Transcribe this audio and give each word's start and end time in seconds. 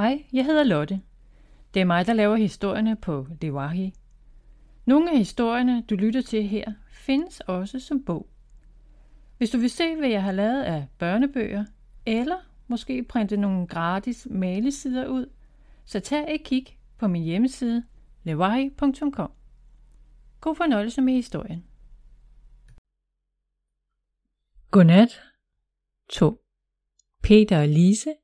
Hej, 0.00 0.24
jeg 0.32 0.44
hedder 0.44 0.64
Lotte. 0.64 1.00
Det 1.74 1.80
er 1.80 1.84
mig, 1.84 2.06
der 2.06 2.12
laver 2.12 2.36
historierne 2.36 2.96
på 2.96 3.26
Lewahi. 3.40 3.94
Nogle 4.84 5.10
af 5.10 5.18
historierne, 5.18 5.82
du 5.82 5.94
lytter 5.94 6.22
til 6.22 6.48
her, 6.48 6.72
findes 6.90 7.40
også 7.40 7.80
som 7.80 8.04
bog. 8.04 8.28
Hvis 9.38 9.50
du 9.50 9.58
vil 9.58 9.70
se, 9.70 9.96
hvad 9.96 10.08
jeg 10.08 10.22
har 10.22 10.32
lavet 10.32 10.62
af 10.62 10.86
børnebøger, 10.98 11.64
eller 12.06 12.36
måske 12.68 13.02
printe 13.02 13.36
nogle 13.36 13.66
gratis 13.66 14.26
malesider 14.30 15.06
ud, 15.06 15.26
så 15.84 16.00
tag 16.00 16.34
et 16.34 16.44
kig 16.44 16.66
på 16.98 17.08
min 17.08 17.22
hjemmeside 17.22 17.84
lewahi.com. 18.22 19.32
God 20.40 20.54
fornøjelse 20.54 21.00
med 21.00 21.12
historien. 21.12 21.64
Godnat. 24.70 25.22
2. 26.08 26.44
Peter 27.22 27.60
og 27.60 27.68
Lise 27.68 28.14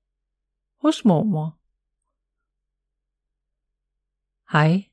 hos 0.81 1.05
mormor. 1.05 1.66
Hej. 4.53 4.91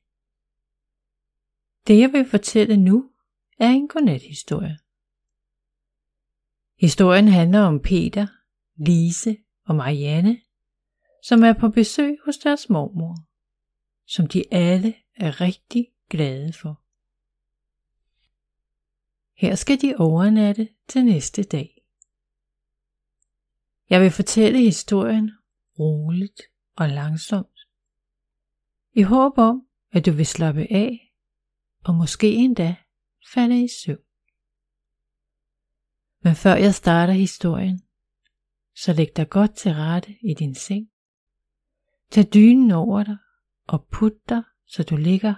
Det 1.86 1.98
jeg 1.98 2.12
vil 2.12 2.30
fortælle 2.30 2.76
nu 2.76 3.10
er 3.58 3.68
en 3.68 3.88
godnathistorie. 3.88 4.78
Historien 6.78 7.28
handler 7.28 7.60
om 7.60 7.80
Peter, 7.80 8.26
Lise 8.76 9.36
og 9.64 9.74
Marianne, 9.74 10.40
som 11.22 11.42
er 11.42 11.52
på 11.52 11.68
besøg 11.68 12.18
hos 12.24 12.38
deres 12.38 12.68
mormor, 12.68 13.16
som 14.06 14.26
de 14.26 14.44
alle 14.50 14.94
er 15.16 15.40
rigtig 15.40 15.86
glade 16.10 16.52
for. 16.52 16.80
Her 19.36 19.54
skal 19.54 19.80
de 19.80 19.94
overnatte 19.98 20.68
til 20.88 21.04
næste 21.04 21.42
dag. 21.42 21.84
Jeg 23.90 24.00
vil 24.00 24.10
fortælle 24.10 24.58
historien 24.58 25.30
roligt 25.78 26.42
og 26.76 26.88
langsomt, 26.88 27.53
i 28.94 29.02
håb 29.02 29.38
om, 29.38 29.66
at 29.92 30.06
du 30.06 30.12
vil 30.12 30.26
slappe 30.26 30.66
af 30.70 31.14
og 31.84 31.94
måske 31.94 32.34
endda 32.34 32.76
falde 33.32 33.64
i 33.64 33.68
søvn. 33.68 33.98
Men 36.22 36.34
før 36.34 36.54
jeg 36.54 36.74
starter 36.74 37.12
historien, 37.12 37.82
så 38.76 38.92
læg 38.92 39.16
dig 39.16 39.30
godt 39.30 39.56
til 39.56 39.72
rette 39.72 40.16
i 40.22 40.34
din 40.34 40.54
seng. 40.54 40.90
Tag 42.10 42.24
dynen 42.34 42.70
over 42.70 43.02
dig 43.02 43.16
og 43.66 43.86
put 43.92 44.28
dig, 44.28 44.42
så 44.66 44.82
du 44.82 44.96
ligger 44.96 45.34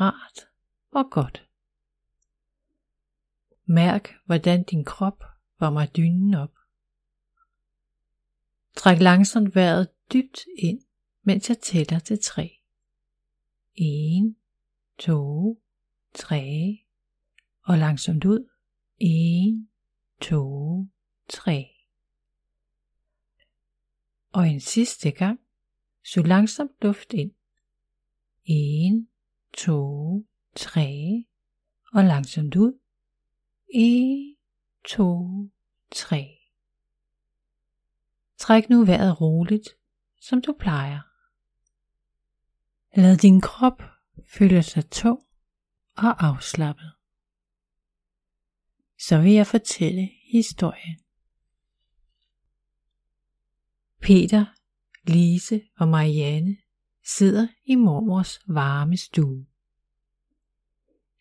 rart 0.00 0.48
og 0.90 1.10
godt. 1.10 1.48
Mærk, 3.64 4.14
hvordan 4.26 4.62
din 4.62 4.84
krop 4.84 5.24
varmer 5.60 5.86
dynen 5.86 6.34
op. 6.34 6.52
Træk 8.76 8.98
langsomt 8.98 9.54
vejret 9.54 9.88
dybt 10.12 10.40
ind, 10.58 10.80
mens 11.22 11.48
jeg 11.48 11.58
tæller 11.58 11.98
til 11.98 12.22
tre. 12.22 12.59
1, 13.82 14.36
2, 14.98 15.62
3 16.14 16.86
og 17.62 17.78
langsomt 17.78 18.24
ud. 18.24 18.48
1, 19.00 19.68
2, 20.20 20.86
3. 21.28 21.66
Og 24.32 24.48
en 24.48 24.60
sidste 24.60 25.10
gang, 25.10 25.40
så 26.04 26.22
langsomt 26.22 26.72
luft 26.82 27.12
ind. 27.12 27.32
1, 28.44 29.06
2, 29.52 30.26
3 30.56 31.24
og 31.92 32.04
langsomt 32.04 32.56
ud. 32.56 32.78
1, 33.74 34.36
2, 34.84 35.50
3. 35.90 36.38
Træk 38.36 38.70
nu 38.70 38.84
vejret 38.84 39.20
roligt, 39.20 39.68
som 40.20 40.42
du 40.42 40.56
plejer. 40.58 41.09
Lad 42.96 43.16
din 43.16 43.40
krop 43.40 43.82
føle 44.28 44.62
sig 44.62 44.90
tung 44.90 45.20
og 45.96 46.26
afslappet. 46.26 46.92
Så 48.98 49.20
vil 49.20 49.32
jeg 49.32 49.46
fortælle 49.46 50.10
historien. 50.32 50.98
Peter, 54.00 54.46
Lise 55.06 55.62
og 55.76 55.88
Marianne 55.88 56.56
sidder 57.04 57.48
i 57.64 57.74
mormors 57.74 58.40
varme 58.46 58.96
stue. 58.96 59.46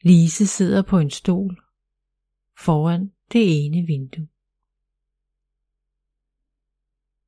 Lise 0.01 0.47
sidder 0.47 0.81
på 0.81 0.99
en 0.99 1.09
stol 1.09 1.63
foran 2.57 3.13
det 3.31 3.65
ene 3.65 3.87
vindue. 3.87 4.27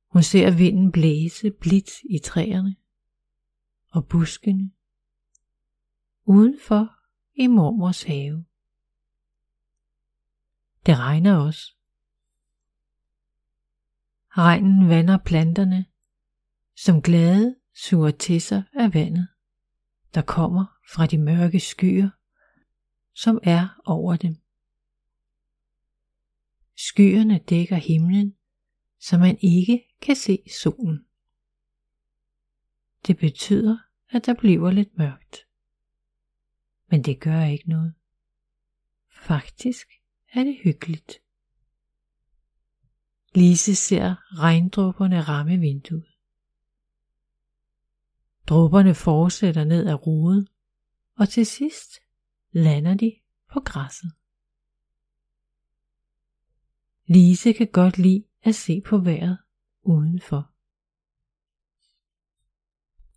Hun 0.06 0.22
ser 0.22 0.50
vinden 0.50 0.92
blæse 0.92 1.50
blidt 1.50 1.90
i 2.10 2.18
træerne 2.18 2.76
og 3.92 4.08
buskene 4.08 4.72
udenfor 6.24 6.96
i 7.34 7.46
mormors 7.46 8.02
have. 8.02 8.44
Det 10.86 10.98
regner 10.98 11.36
også. 11.36 11.76
Regnen 14.28 14.88
vander 14.88 15.18
planterne, 15.18 15.86
som 16.76 17.02
glade 17.02 17.56
suger 17.74 18.10
til 18.10 18.40
sig 18.40 18.62
af 18.72 18.94
vandet, 18.94 19.28
der 20.14 20.22
kommer 20.22 20.64
fra 20.94 21.06
de 21.06 21.18
mørke 21.18 21.60
skyer, 21.60 22.10
som 23.14 23.40
er 23.42 23.80
over 23.84 24.16
dem. 24.16 24.36
Skyerne 26.76 27.38
dækker 27.38 27.76
himlen, 27.76 28.36
så 29.00 29.18
man 29.18 29.38
ikke 29.40 29.84
kan 30.00 30.16
se 30.16 30.38
solen. 30.62 31.06
Det 33.06 33.16
betyder, 33.16 33.78
at 34.08 34.26
der 34.26 34.34
bliver 34.34 34.70
lidt 34.70 34.98
mørkt. 34.98 35.36
Men 36.90 37.04
det 37.04 37.20
gør 37.20 37.44
ikke 37.44 37.68
noget. 37.68 37.94
Faktisk 39.10 39.86
er 40.32 40.44
det 40.44 40.58
hyggeligt. 40.64 41.18
Lise 43.34 43.74
ser 43.74 44.38
regndråberne 44.38 45.20
ramme 45.20 45.58
vinduet. 45.58 46.06
Dråberne 48.46 48.94
fortsætter 48.94 49.64
ned 49.64 49.86
ad 49.88 50.06
ruden, 50.06 50.48
og 51.18 51.28
til 51.28 51.46
sidst 51.46 52.00
lander 52.50 52.94
de 52.94 53.16
på 53.52 53.60
græsset. 53.60 54.12
Lise 57.06 57.52
kan 57.52 57.68
godt 57.72 57.98
lide 57.98 58.24
at 58.42 58.54
se 58.54 58.80
på 58.86 58.98
vejret 58.98 59.38
udenfor. 59.82 60.51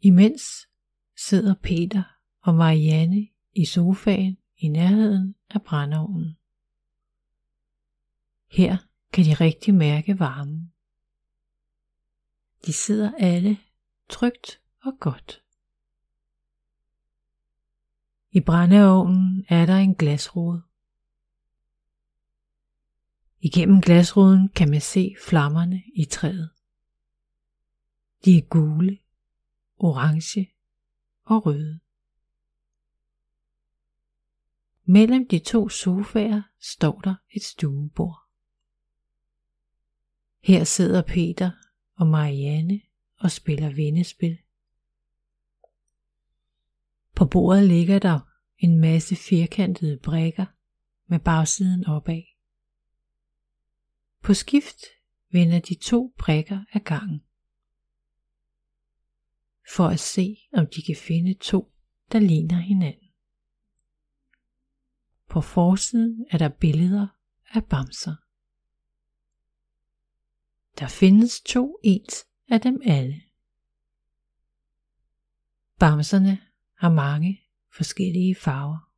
Imens 0.05 0.67
sidder 1.15 1.55
Peter 1.55 2.03
og 2.41 2.55
Marianne 2.55 3.27
i 3.53 3.65
sofaen 3.65 4.37
i 4.57 4.67
nærheden 4.67 5.35
af 5.49 5.61
brændeovnen. 5.61 6.37
Her 8.47 8.77
kan 9.13 9.25
de 9.25 9.33
rigtig 9.33 9.73
mærke 9.73 10.19
varmen. 10.19 10.73
De 12.65 12.73
sidder 12.73 13.11
alle 13.17 13.57
trygt 14.09 14.61
og 14.81 14.93
godt. 14.99 15.43
I 18.31 18.39
brændeovnen 18.39 19.45
er 19.49 19.65
der 19.65 19.77
en 19.77 19.95
glasrude. 19.95 20.61
Igennem 23.39 23.81
glasruden 23.81 24.49
kan 24.49 24.69
man 24.69 24.81
se 24.81 25.15
flammerne 25.21 25.83
i 25.95 26.05
træet. 26.05 26.49
De 28.25 28.37
er 28.37 28.41
gule, 28.41 28.99
orange 29.77 30.53
og 31.23 31.45
røde. 31.45 31.79
Mellem 34.85 35.27
de 35.27 35.39
to 35.39 35.69
sofaer 35.69 36.41
står 36.59 36.99
der 36.99 37.15
et 37.29 37.43
stuebord. 37.43 38.21
Her 40.43 40.63
sidder 40.63 41.01
Peter 41.01 41.51
og 41.95 42.07
Marianne 42.07 42.81
og 43.17 43.31
spiller 43.31 43.73
vennespil. 43.73 44.37
På 47.15 47.25
bordet 47.25 47.67
ligger 47.67 47.99
der 47.99 48.19
en 48.57 48.79
masse 48.79 49.15
firkantede 49.15 49.99
brækker 50.03 50.45
med 51.07 51.19
bagsiden 51.19 51.85
opad. 51.85 52.23
På 54.21 54.33
skift 54.33 54.81
vender 55.31 55.59
de 55.59 55.75
to 55.75 56.13
brækker 56.17 56.65
af 56.73 56.83
gangen. 56.83 57.24
For 59.69 59.87
at 59.87 59.99
se, 59.99 60.37
om 60.53 60.67
de 60.67 60.81
kan 60.81 60.95
finde 60.95 61.33
to, 61.33 61.71
der 62.11 62.19
ligner 62.19 62.59
hinanden. 62.59 63.09
På 65.29 65.41
forsiden 65.41 66.25
er 66.31 66.37
der 66.37 66.49
billeder 66.49 67.07
af 67.53 67.65
bamser. 67.65 68.15
Der 70.79 70.87
findes 70.87 71.41
to 71.41 71.79
ens 71.83 72.25
af 72.47 72.61
dem 72.61 72.81
alle. 72.85 73.21
Bamserne 75.79 76.41
har 76.73 76.89
mange 76.89 77.41
forskellige 77.71 78.35
farver. 78.35 78.91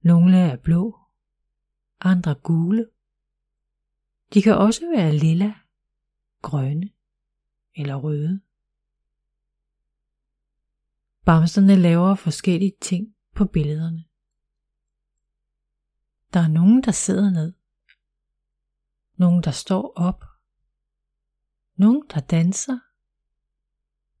Nogle 0.00 0.36
er 0.36 0.56
blå, 0.56 0.98
andre 2.00 2.34
gule 2.34 2.86
de 4.34 4.42
kan 4.42 4.58
også 4.58 4.90
være 4.96 5.16
lilla, 5.16 5.54
grønne 6.42 6.90
eller 7.74 7.94
røde. 7.94 8.40
Bamserne 11.24 11.76
laver 11.76 12.14
forskellige 12.14 12.76
ting 12.80 13.14
på 13.34 13.44
billederne. 13.44 14.04
Der 16.32 16.40
er 16.40 16.48
nogen, 16.48 16.82
der 16.82 16.92
sidder 16.92 17.30
ned. 17.30 17.52
Nogen, 19.14 19.42
der 19.42 19.50
står 19.50 19.92
op. 19.96 20.24
Nogen, 21.76 22.04
der 22.14 22.20
danser. 22.20 22.78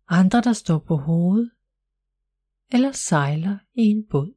Andre, 0.06 0.40
der 0.40 0.52
står 0.52 0.78
på 0.78 0.96
hovedet 0.96 1.50
eller 2.72 2.92
sejler 2.92 3.58
i 3.74 3.82
en 3.82 4.06
båd. 4.06 4.34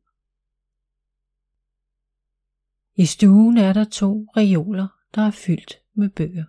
I 2.96 3.06
stuen 3.06 3.58
er 3.58 3.74
der 3.74 3.84
to 3.84 4.28
reoler, 4.38 4.88
der 5.16 5.22
er 5.22 5.32
fyldt 5.32 5.82
med 5.94 6.10
bøger. 6.10 6.46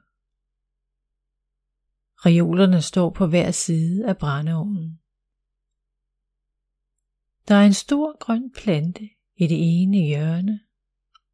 Reolerne 2.16 2.82
står 2.82 3.10
på 3.10 3.26
hver 3.26 3.50
side 3.50 4.08
af 4.08 4.18
brændeovnen. 4.18 5.00
Der 7.48 7.54
er 7.54 7.66
en 7.66 7.72
stor 7.72 8.18
grøn 8.18 8.52
plante 8.52 9.08
i 9.36 9.46
det 9.46 9.82
ene 9.82 9.98
hjørne, 9.98 10.60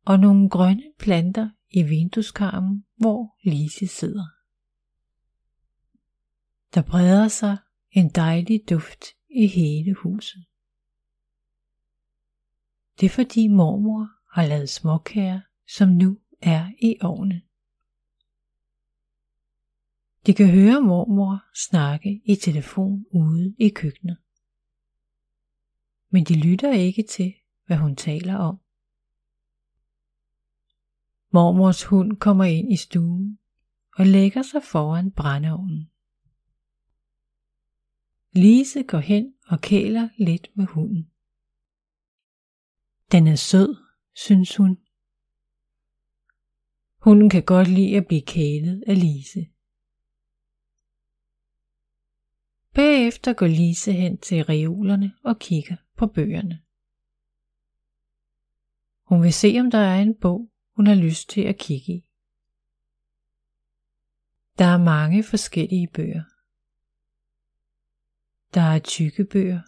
og 0.04 0.20
nogle 0.20 0.50
grønne 0.50 0.92
planter 0.98 1.50
i 1.70 1.82
vindueskarmen, 1.82 2.84
hvor 2.96 3.36
Lise 3.42 3.86
sidder. 3.86 4.26
Der 6.74 6.82
breder 6.82 7.28
sig 7.28 7.56
en 7.90 8.08
dejlig 8.08 8.60
duft 8.70 9.04
i 9.30 9.46
hele 9.46 9.94
huset. 9.94 10.44
Det 13.00 13.06
er 13.06 13.10
fordi 13.10 13.48
mormor 13.48 14.08
har 14.32 14.46
lavet 14.46 14.68
småkager, 14.68 15.40
som 15.68 15.88
nu 15.88 16.18
er 16.40 16.70
i 16.82 16.96
ovnen. 17.00 17.42
De 20.26 20.34
kan 20.34 20.50
høre 20.50 20.80
mormor 20.80 21.44
snakke 21.54 22.22
i 22.24 22.34
telefon 22.34 23.06
ude 23.10 23.54
i 23.58 23.68
køkkenet. 23.68 24.16
Men 26.10 26.24
de 26.24 26.34
lytter 26.34 26.72
ikke 26.72 27.02
til, 27.02 27.34
hvad 27.66 27.76
hun 27.76 27.96
taler 27.96 28.36
om. 28.36 28.58
Mormors 31.32 31.84
hund 31.84 32.16
kommer 32.16 32.44
ind 32.44 32.72
i 32.72 32.76
stuen 32.76 33.38
og 33.96 34.06
lægger 34.06 34.42
sig 34.42 34.62
foran 34.62 35.10
brændeovnen. 35.10 35.90
Lise 38.32 38.82
går 38.82 38.98
hen 38.98 39.34
og 39.46 39.60
kæler 39.60 40.08
lidt 40.18 40.50
med 40.54 40.66
hunden. 40.66 41.10
Den 43.12 43.26
er 43.26 43.36
sød, 43.36 43.76
synes 44.14 44.56
hun. 44.56 44.78
Hunden 46.98 47.30
kan 47.30 47.42
godt 47.42 47.68
lide 47.68 47.96
at 47.96 48.06
blive 48.06 48.22
kælet 48.22 48.84
af 48.86 49.00
Lise. 49.00 49.46
Bagefter 52.74 53.32
går 53.32 53.46
Lise 53.46 53.92
hen 53.92 54.18
til 54.18 54.44
reolerne 54.44 55.12
og 55.24 55.38
kigger 55.38 55.76
på 55.96 56.06
bøgerne. 56.06 56.62
Hun 59.02 59.22
vil 59.22 59.32
se, 59.32 59.56
om 59.60 59.70
der 59.70 59.78
er 59.78 60.02
en 60.02 60.14
bog, 60.14 60.50
hun 60.76 60.86
har 60.86 60.94
lyst 60.94 61.28
til 61.28 61.40
at 61.40 61.58
kigge 61.58 61.92
i. 61.92 62.08
Der 64.58 64.64
er 64.64 64.78
mange 64.78 65.24
forskellige 65.24 65.88
bøger. 65.88 66.24
Der 68.54 68.60
er 68.60 68.78
tykke 68.78 69.24
bøger, 69.24 69.62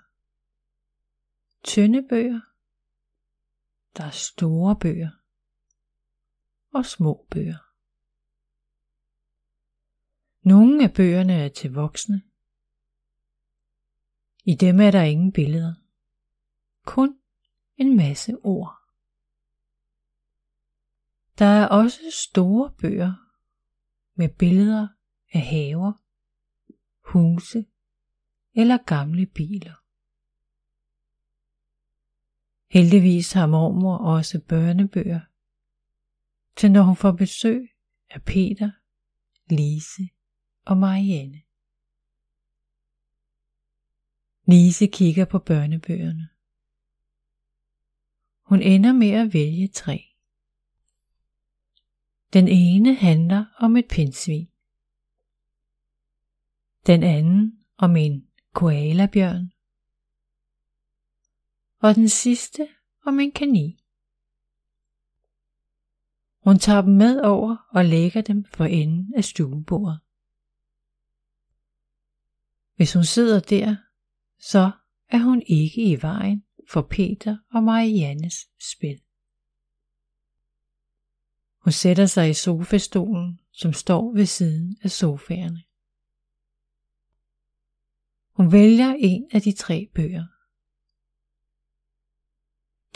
tynde 1.63 2.09
bøger, 2.09 2.41
der 3.97 4.05
er 4.05 4.11
store 4.11 4.77
bøger 4.77 5.11
og 6.73 6.87
små 6.87 7.27
bøger. 7.31 7.59
Nogle 10.49 10.85
af 10.85 10.95
bøgerne 10.95 11.33
er 11.33 11.49
til 11.49 11.73
voksne. 11.73 12.23
I 14.45 14.55
dem 14.55 14.81
er 14.81 14.91
der 14.91 15.03
ingen 15.03 15.33
billeder. 15.33 15.75
Kun 16.85 17.19
en 17.77 17.97
masse 17.97 18.37
ord. 18.43 18.77
Der 21.39 21.45
er 21.45 21.67
også 21.67 22.01
store 22.13 22.71
bøger 22.81 23.15
med 24.15 24.29
billeder 24.29 24.89
af 25.33 25.41
haver, 25.41 25.93
huse 27.13 27.67
eller 28.55 28.79
gamle 28.87 29.27
biler. 29.27 29.75
Heldigvis 32.71 33.33
har 33.33 33.47
mormor 33.47 33.97
også 33.97 34.41
børnebøger, 34.49 35.21
til 36.57 36.73
når 36.73 36.83
hun 36.83 36.97
får 36.97 37.13
besøg 37.13 37.69
af 38.11 38.23
Peter, 38.23 38.71
Lise 39.51 40.09
og 40.65 40.77
Marianne. 40.77 41.43
Lise 44.47 44.87
kigger 44.87 45.25
på 45.25 45.39
børnebøgerne. 45.39 46.29
Hun 48.43 48.63
ender 48.63 48.93
med 48.93 49.11
at 49.11 49.35
vælge 49.35 49.69
tre. 49.69 50.05
Den 52.33 52.49
ene 52.49 52.95
handler 52.95 53.45
om 53.59 53.77
et 53.77 53.89
pindsvin. 53.89 54.49
Den 56.87 57.03
anden 57.03 57.65
om 57.77 57.97
en 57.97 58.29
koalabjørn. 58.53 59.53
Og 61.79 61.95
den 61.95 62.09
sidste 62.09 62.69
om 63.07 63.21
en 63.21 63.33
kanin. 63.33 63.79
Hun 66.45 66.59
tager 66.59 66.83
dem 66.83 66.95
med 66.95 67.21
over 67.21 67.57
og 67.71 67.85
lægger 67.85 68.23
dem 68.23 68.45
for 68.45 68.65
enden 68.65 69.15
af 69.17 69.25
stuebordet. 69.25 70.01
Hvis 72.77 72.93
hun 72.93 73.05
sidder 73.05 73.41
der, 73.41 73.77
så 74.51 74.71
er 75.09 75.19
hun 75.19 75.43
ikke 75.47 75.83
i 75.83 76.03
vejen 76.03 76.45
for 76.69 76.83
Peter 76.83 77.37
og 77.55 77.63
Mariannes 77.63 78.35
spil. 78.73 79.01
Hun 81.59 81.73
sætter 81.73 82.07
sig 82.07 82.31
i 82.31 82.35
sofastolen, 82.35 83.41
som 83.53 83.73
står 83.73 84.15
ved 84.15 84.27
siden 84.27 84.77
af 84.83 84.91
sofaerne. 84.91 85.63
Hun 88.31 88.53
vælger 88.53 88.97
en 88.99 89.29
af 89.33 89.43
de 89.43 89.53
tre 89.53 89.91
bøger. 89.95 90.27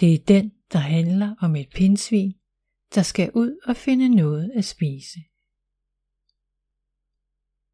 Det 0.00 0.14
er 0.14 0.18
den, 0.18 0.52
der 0.72 0.78
handler 0.78 1.34
om 1.40 1.56
et 1.56 1.68
pindsvin, 1.74 2.38
der 2.94 3.02
skal 3.02 3.30
ud 3.34 3.60
og 3.64 3.76
finde 3.76 4.08
noget 4.08 4.52
at 4.54 4.64
spise. 4.64 5.20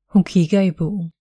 Hun 0.08 0.24
kigger 0.24 0.60
i 0.60 0.70
bogen. 0.70 1.13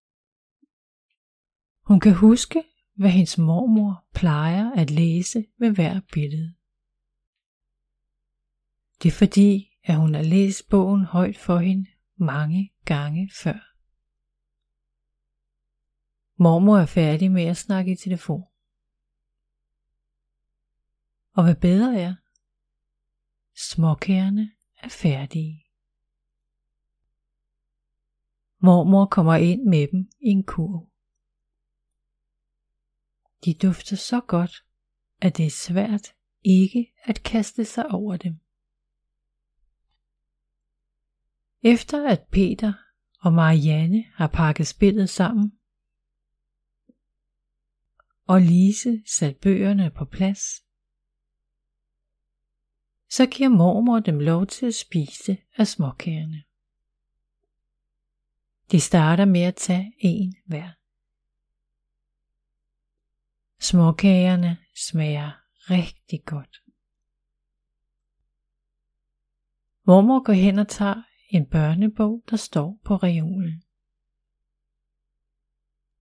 Hun 1.84 2.00
kan 2.00 2.14
huske, 2.14 2.64
hvad 2.96 3.10
hendes 3.10 3.38
mormor 3.38 4.06
plejer 4.14 4.72
at 4.72 4.92
læse 4.92 5.46
ved 5.58 5.72
hver 5.72 6.02
billede. 6.14 6.56
Det 9.04 9.10
er 9.10 9.18
fordi, 9.18 9.78
at 9.84 9.98
hun 9.98 10.14
har 10.14 10.22
læst 10.22 10.70
bogen 10.70 11.06
højt 11.06 11.38
for 11.38 11.58
hende 11.58 11.90
mange 12.16 12.74
gange 12.86 13.32
før. 13.36 13.74
Mormor 16.36 16.78
er 16.78 16.86
færdig 16.86 17.32
med 17.32 17.44
at 17.44 17.58
snakke 17.58 17.92
i 17.92 17.96
telefon. 17.96 18.44
Og 21.34 21.44
hvad 21.44 21.56
bedre 21.56 22.00
er, 22.00 22.16
småkærne 23.56 24.52
er 24.78 24.90
færdige. 24.90 25.66
Mormor 28.60 29.06
kommer 29.06 29.36
ind 29.36 29.64
med 29.64 29.88
dem 29.92 30.10
i 30.22 30.28
en 30.28 30.44
kurv. 30.44 30.93
De 33.46 33.54
dufter 33.54 33.96
så 33.96 34.22
godt, 34.28 34.66
at 35.22 35.38
det 35.38 35.46
er 35.46 35.50
svært 35.50 36.14
ikke 36.44 36.94
at 37.04 37.24
kaste 37.24 37.66
sig 37.66 37.86
over 37.88 38.18
dem. 38.18 38.40
Efter 41.62 42.10
at 42.10 42.24
Peter 42.32 42.74
og 43.20 43.34
Marianne 43.34 44.04
har 44.14 44.28
pakket 44.28 44.68
spillet 44.68 45.10
sammen, 45.10 45.52
og 48.28 48.42
Lise 48.42 49.04
sat 49.18 49.38
bøgerne 49.38 49.92
på 49.92 50.06
plads, 50.06 50.64
så 53.10 53.26
giver 53.26 53.50
mormor 53.50 54.00
dem 54.00 54.20
lov 54.20 54.48
til 54.48 54.66
at 54.66 54.76
spise 54.76 55.38
af 55.58 55.68
småkagerne. 55.68 56.44
De 58.72 58.80
starter 58.80 59.26
med 59.26 59.42
at 59.42 59.56
tage 59.56 59.94
en 60.00 60.36
hver. 60.46 60.83
Småkagerne 63.64 64.58
smager 64.76 65.32
rigtig 65.56 66.26
godt. 66.26 66.64
Mormor 69.84 70.24
går 70.24 70.34
hen 70.34 70.60
og 70.60 70.68
tager 70.68 71.04
en 71.30 71.46
børnebog, 71.46 72.24
der 72.30 72.36
står 72.38 72.80
på 72.86 72.96
reolen. 72.96 73.64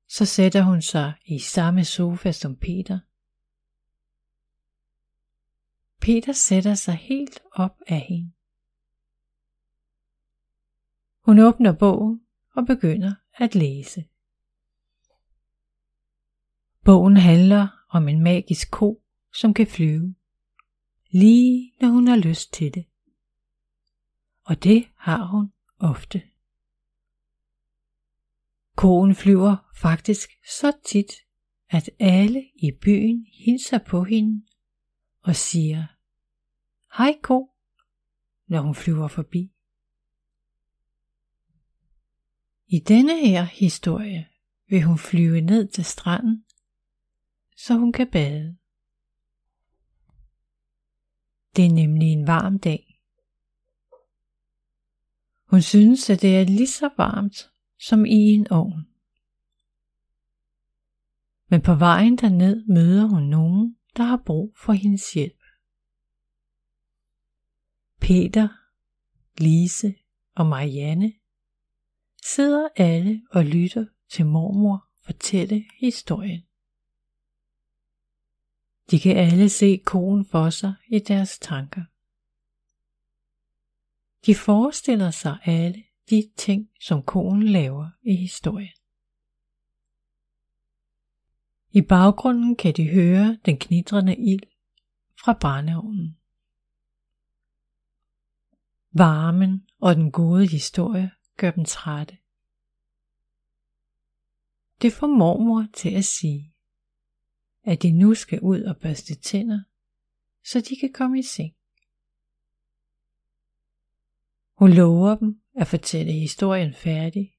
Så 0.09 0.25
sætter 0.25 0.63
hun 0.63 0.83
sig 0.83 1.13
i 1.25 1.39
samme 1.39 1.85
sofa 1.85 2.33
som 2.33 2.57
Peter. 2.57 2.99
Peter 6.01 6.33
sætter 6.33 6.75
sig 6.75 6.95
helt 6.95 7.41
op 7.53 7.81
af 7.87 8.01
hende. 8.01 8.33
Hun 11.21 11.39
åbner 11.39 11.73
bogen 11.73 12.27
og 12.55 12.67
begynder 12.67 13.15
at 13.35 13.55
læse. 13.55 14.05
Bogen 16.85 17.17
handler 17.17 17.69
om 17.89 18.09
en 18.09 18.23
magisk 18.23 18.71
ko, 18.71 19.03
som 19.35 19.55
kan 19.55 19.67
flyve, 19.67 20.15
lige 21.11 21.73
når 21.81 21.89
hun 21.89 22.09
har 22.09 22.17
lyst 22.17 22.53
til 22.53 22.75
det. 22.75 22.85
Og 24.45 24.65
det 24.65 24.89
har 24.97 25.25
hun 25.25 25.53
ofte. 25.79 26.23
Koen 28.77 29.15
flyver 29.15 29.57
faktisk 29.77 30.31
så 30.61 30.73
tit, 30.85 31.13
at 31.69 31.91
alle 31.99 32.51
i 32.55 32.71
byen 32.83 33.27
hilser 33.33 33.79
på 33.79 34.05
hende 34.05 34.47
og 35.21 35.37
siger, 35.37 35.87
Hej 36.97 37.19
ko, 37.23 37.51
når 38.47 38.61
hun 38.61 38.75
flyver 38.75 39.09
forbi. 39.09 39.53
I 42.67 42.79
denne 42.79 43.27
her 43.29 43.43
historie 43.43 44.29
vil 44.69 44.83
hun 44.83 44.99
flyve 44.99 45.41
ned 45.41 45.69
til 45.69 45.85
stranden, 45.85 46.45
så 47.67 47.75
hun 47.75 47.93
kan 47.93 48.11
bade. 48.11 48.57
Det 51.57 51.67
er 51.67 51.75
nemlig 51.75 52.13
en 52.13 52.27
varm 52.27 52.59
dag. 52.59 53.01
Hun 55.51 55.63
synes, 55.63 56.11
at 56.11 56.23
det 56.23 56.37
er 56.37 56.45
lige 56.45 56.67
så 56.67 56.91
varmt 56.97 57.51
som 57.79 58.05
i 58.05 58.21
en 58.35 58.51
ovn. 58.51 58.87
Men 61.49 61.63
på 61.63 61.75
vejen 61.75 62.17
derned 62.17 62.65
møder 62.67 63.05
hun 63.05 63.23
nogen, 63.23 63.77
der 63.97 64.03
har 64.03 64.23
brug 64.27 64.57
for 64.57 64.73
hendes 64.73 65.13
hjælp. 65.13 65.43
Peter, 68.01 68.49
Lise 69.39 69.95
og 70.35 70.47
Marianne 70.47 71.13
sidder 72.25 72.69
alle 72.77 73.23
og 73.31 73.45
lytter 73.45 73.87
til 74.09 74.27
mormor 74.27 74.89
fortælle 75.05 75.65
historien. 75.81 76.43
De 78.93 79.01
kan 79.01 79.17
alle 79.17 79.49
se 79.49 79.83
konen 79.85 80.25
for 80.25 80.51
sig 80.51 80.75
i 80.87 80.99
deres 80.99 81.39
tanker. 81.39 81.83
De 84.27 84.35
forestiller 84.35 85.11
sig 85.11 85.39
alle 85.45 85.85
de 86.11 86.31
ting, 86.37 86.71
som 86.81 87.03
konen 87.03 87.49
laver 87.49 87.91
i 88.03 88.17
historien. 88.17 88.73
I 91.71 91.81
baggrunden 91.81 92.57
kan 92.57 92.75
de 92.75 92.91
høre 92.91 93.39
den 93.45 93.59
knitrende 93.59 94.17
ild 94.17 94.43
fra 95.25 95.39
brændeovnen. 95.41 96.19
Varmen 98.91 99.67
og 99.79 99.97
den 99.97 100.13
gode 100.13 100.47
historie 100.47 101.11
gør 101.37 101.51
dem 101.51 101.65
trætte. 101.65 102.19
Det 104.83 104.93
får 104.93 105.07
mormor 105.07 105.67
til 105.75 105.91
at 105.95 106.05
sige, 106.05 106.52
at 107.65 107.83
de 107.83 107.93
nu 107.93 108.15
skal 108.15 108.41
ud 108.41 108.63
og 108.63 108.77
børste 108.77 109.15
tænder, 109.15 109.61
så 110.45 110.61
de 110.61 110.77
kan 110.77 110.93
komme 110.93 111.19
i 111.19 111.23
seng. 111.23 111.55
Hun 114.59 114.71
lover 114.71 115.15
dem 115.17 115.43
at 115.55 115.67
fortælle 115.67 116.13
historien 116.13 116.75
færdig, 116.75 117.35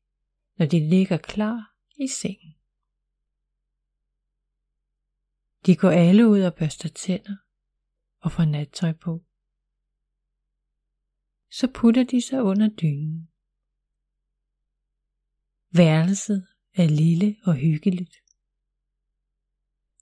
når 0.58 0.66
de 0.66 0.90
ligger 0.90 1.18
klar 1.18 1.76
i 1.98 2.08
sengen. 2.08 2.56
De 5.66 5.76
går 5.76 5.90
alle 5.90 6.30
ud 6.30 6.42
og 6.42 6.56
børster 6.56 6.90
tænder 6.90 7.36
og 8.20 8.32
får 8.32 8.46
nattøj 8.46 8.94
på. 8.94 9.24
Så 11.52 11.72
putter 11.74 12.04
de 12.04 12.22
sig 12.22 12.44
under 12.44 12.70
dynen. 12.70 13.30
Værelset 15.72 16.48
er 16.74 16.88
lille 16.88 17.36
og 17.44 17.56
hyggeligt. 17.56 18.23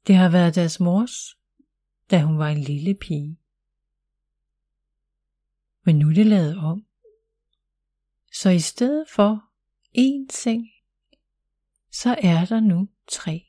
Det 0.08 0.15
har 0.15 0.29
været 0.29 0.55
deres 0.55 0.79
mors, 0.79 1.38
da 2.12 2.22
hun 2.22 2.38
var 2.38 2.48
en 2.48 2.62
lille 2.62 2.93
pige. 2.93 3.38
Men 5.84 6.00
nu 6.00 6.10
er 6.10 6.13
det 6.13 6.25
lavet 6.25 6.58
om. 6.58 6.86
Så 8.34 8.50
i 8.50 8.60
stedet 8.60 9.10
for 9.10 9.43
én 9.98 10.27
seng, 10.29 10.67
så 11.91 12.15
er 12.24 12.46
der 12.46 12.60
nu 12.60 12.89
tre. 13.08 13.46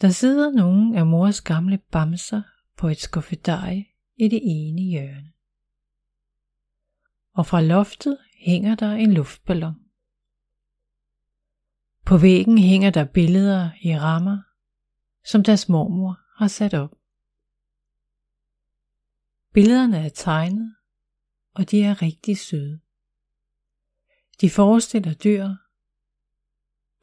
Der 0.00 0.08
sidder 0.08 0.50
nogle 0.50 0.98
af 0.98 1.06
mors 1.06 1.40
gamle 1.40 1.78
bamser 1.78 2.42
på 2.76 2.88
et 2.88 2.98
skuffedej 2.98 3.84
i 4.16 4.28
det 4.28 4.40
ene 4.42 4.82
hjørne. 4.82 5.32
Og 7.32 7.46
fra 7.46 7.60
loftet 7.60 8.18
hænger 8.34 8.74
der 8.74 8.92
en 8.92 9.12
luftballon. 9.12 9.89
På 12.10 12.18
væggen 12.18 12.58
hænger 12.58 12.90
der 12.90 13.04
billeder 13.04 13.70
i 13.82 13.98
rammer, 13.98 14.42
som 15.24 15.44
deres 15.44 15.68
mormor 15.68 16.20
har 16.36 16.48
sat 16.48 16.74
op. 16.74 16.98
Billederne 19.52 19.98
er 19.98 20.08
tegnet, 20.08 20.76
og 21.54 21.70
de 21.70 21.82
er 21.82 22.02
rigtig 22.02 22.38
søde. 22.38 22.80
De 24.40 24.50
forestiller 24.50 25.14
dyr, 25.14 25.48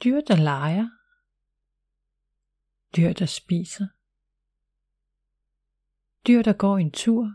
dyr 0.04 0.22
der 0.22 0.36
leger, 0.36 0.90
dyr 2.96 3.14
der 3.14 3.26
spiser, 3.26 3.88
dyr 6.28 6.42
der 6.42 6.54
går 6.54 6.78
en 6.78 6.92
tur, 6.92 7.32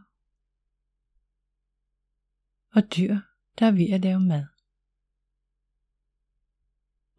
og 2.75 2.83
dyr 2.97 3.17
der 3.59 3.67
er 3.67 3.73
ved 3.73 3.91
at 3.91 4.01
lave 4.01 4.21
mad. 4.21 4.52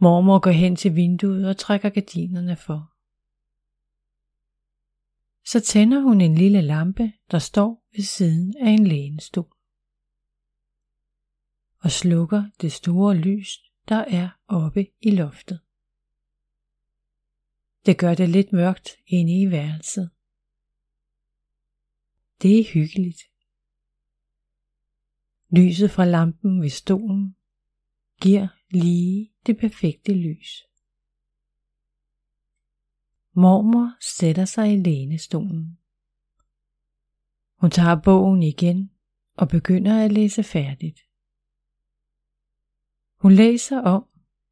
Mormor 0.04 0.40
går 0.40 0.52
hen 0.52 0.76
til 0.76 0.96
vinduet 0.96 1.50
og 1.50 1.58
trækker 1.58 1.90
gardinerne 1.90 2.56
for. 2.56 2.94
Så 5.46 5.60
tænder 5.60 6.02
hun 6.02 6.22
en 6.22 6.36
lille 6.36 6.62
lampe, 6.62 7.14
der 7.32 7.40
står 7.40 7.86
ved 7.96 8.04
siden 8.04 8.54
af 8.60 8.70
en 8.70 8.88
lænestol. 8.88 9.54
Og 11.80 11.92
slukker 11.92 12.44
det 12.62 12.72
store 12.72 13.16
lys, 13.16 13.60
der 13.90 13.96
er 13.96 14.30
oppe 14.48 14.88
i 15.02 15.12
loftet. 15.12 15.60
Det 17.86 17.98
gør 17.98 18.16
det 18.16 18.30
lidt 18.30 18.54
mørkt 18.54 18.90
inde 19.08 19.42
i 19.42 19.52
værelset. 19.52 20.10
Det 22.42 22.60
er 22.60 22.74
hyggeligt. 22.74 23.22
Lyset 25.50 25.92
fra 25.92 26.06
lampen 26.06 26.62
ved 26.62 26.70
stolen 26.70 27.36
giver 28.22 28.48
lige 28.70 29.33
det 29.46 29.58
perfekte 29.58 30.14
lys. 30.14 30.64
Mormor 33.34 33.98
sætter 34.18 34.46
sig 34.46 34.74
i 34.74 34.78
lænestolen. 34.78 35.78
Hun 37.56 37.72
tager 37.72 38.02
bogen 38.02 38.44
igen 38.44 38.92
og 39.36 39.48
begynder 39.48 40.06
at 40.06 40.12
læse 40.12 40.44
færdigt. 40.44 41.00
Hun 43.18 43.32
læser 43.32 43.82
om, 43.82 44.08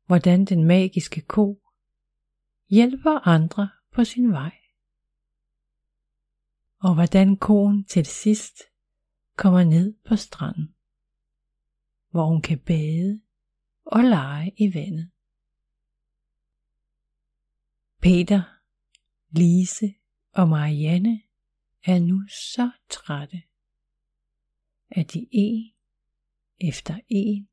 hvordan 0.06 0.46
den 0.46 0.64
magiske 0.64 1.22
ko 1.22 1.62
hjælper 2.70 3.28
andre 3.28 3.70
på 3.94 4.04
sin 4.04 4.32
vej. 4.32 4.58
Og 6.80 6.94
hvordan 6.94 7.38
koen 7.38 7.86
til 7.86 8.06
sidst 8.06 8.62
kommer 9.36 9.64
ned 9.64 9.96
på 10.06 10.16
stranden, 10.16 10.76
hvor 12.10 12.26
hun 12.26 12.42
kan 12.42 12.60
bade 12.60 13.22
og 13.92 14.04
lege 14.04 14.54
i 14.58 14.74
vandet. 14.74 15.12
Peter, 18.02 18.44
Lise 19.30 19.94
og 20.34 20.50
Marianne 20.50 21.22
er 21.84 22.00
nu 22.00 22.28
så 22.28 22.72
trætte, 22.90 23.44
at 24.90 25.14
de 25.14 25.28
en 25.32 25.74
efter 26.60 27.00
en 27.08 27.50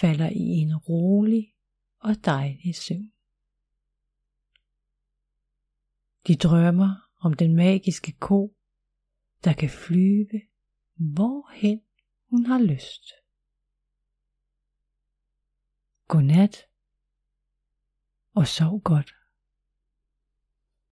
falder 0.00 0.28
i 0.28 0.46
en 0.62 0.76
rolig 0.76 1.54
og 1.98 2.24
dejlig 2.24 2.74
søvn. 2.74 3.12
De 6.26 6.36
drømmer 6.36 7.10
om 7.20 7.34
den 7.34 7.56
magiske 7.56 8.12
ko, 8.12 8.56
der 9.44 9.52
kan 9.52 9.70
flyve 9.70 10.40
hvorhen 10.96 11.80
hun 12.30 12.46
har 12.46 12.58
lyst. 12.62 13.21
Godnat 16.12 16.66
og 18.34 18.46
sov 18.46 18.80
godt. 18.80 19.14